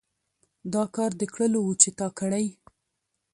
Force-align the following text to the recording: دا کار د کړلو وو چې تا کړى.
دا 0.73 0.83
کار 0.95 1.11
د 1.17 1.23
کړلو 1.33 1.59
وو 1.63 1.73
چې 1.81 1.89
تا 1.99 2.07
کړى. 2.19 2.47